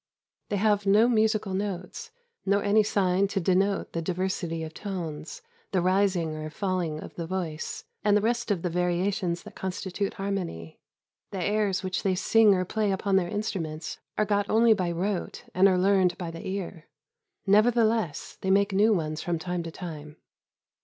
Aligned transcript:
They 0.49 0.55
have 0.55 0.87
no 0.87 1.07
musical 1.07 1.53
notes, 1.53 2.09
nor 2.43 2.63
any 2.63 2.81
sign 2.81 3.27
to 3.27 3.39
denote 3.39 3.93
the 3.93 4.01
diversity 4.01 4.63
of 4.63 4.73
tones, 4.73 5.43
the 5.73 5.79
rising 5.79 6.35
or 6.35 6.49
falHng 6.49 6.99
of 6.99 7.13
the 7.13 7.27
voice, 7.27 7.83
and 8.03 8.17
the 8.17 8.21
rest 8.21 8.49
of 8.49 8.63
the 8.63 8.69
variations 8.71 9.43
that 9.43 9.53
constitute 9.53 10.15
harmony. 10.15 10.79
The 11.29 11.43
airs 11.43 11.83
which 11.83 12.01
they 12.01 12.15
sing 12.15 12.55
or 12.55 12.65
play 12.65 12.91
upon 12.91 13.15
their 13.15 13.29
instruments 13.29 13.99
are 14.17 14.25
got 14.25 14.49
only 14.49 14.73
by 14.73 14.91
rote 14.91 15.43
and 15.53 15.69
are 15.69 15.77
learned 15.77 16.17
by 16.17 16.31
the 16.31 16.47
ear. 16.47 16.87
Never 17.45 17.71
theless, 17.71 18.39
they 18.39 18.49
make 18.49 18.73
new 18.73 18.93
ones 18.93 19.21
from 19.21 19.37
time 19.37 19.61
to 19.61 19.71
time. 19.71 20.17